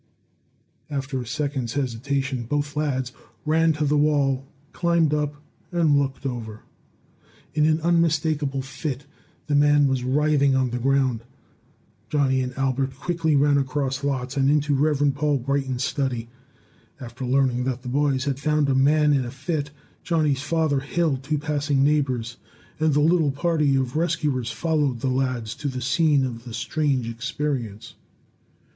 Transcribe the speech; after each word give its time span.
After 0.89 1.21
a 1.21 1.27
second's 1.27 1.73
hesitation, 1.73 2.45
both 2.45 2.75
lads 2.75 3.11
ran 3.45 3.71
to 3.73 3.85
the 3.85 3.99
wall, 3.99 4.47
climbed 4.73 5.13
up, 5.13 5.35
and 5.71 5.95
looked 5.95 6.25
over. 6.25 6.63
In 7.53 7.67
an 7.67 7.79
unmistakable 7.81 8.63
fit, 8.63 9.05
the 9.45 9.53
man 9.53 9.85
was 9.85 10.03
writhing 10.03 10.55
on 10.55 10.71
the 10.71 10.79
ground. 10.79 11.21
Johnny 12.09 12.41
and 12.41 12.51
Albert 12.57 12.89
ran 12.93 12.99
quickly 12.99 13.33
across 13.35 14.03
lots 14.03 14.35
and 14.35 14.49
into 14.49 14.73
Rev. 14.73 15.11
Paul 15.13 15.37
Brighton's 15.37 15.83
study. 15.83 16.29
After 16.99 17.23
learning 17.23 17.65
that 17.65 17.83
the 17.83 17.87
boys 17.87 18.25
had 18.25 18.39
found 18.39 18.69
a 18.69 18.73
man 18.73 19.13
in 19.13 19.23
a 19.23 19.29
fit, 19.29 19.69
Johnny's 20.03 20.41
father 20.41 20.79
hailed 20.79 21.21
two 21.21 21.37
passing 21.37 21.83
neighbors, 21.83 22.37
and 22.79 22.95
the 22.95 23.01
little 23.01 23.29
party 23.29 23.75
of 23.75 23.95
rescuers 23.95 24.51
followed 24.51 25.01
the 25.01 25.09
lads 25.11 25.53
to 25.57 25.67
the 25.67 25.79
scene 25.79 26.25
of 26.25 26.43
the 26.43 26.55
strange 26.55 27.07
experience. 27.07 27.93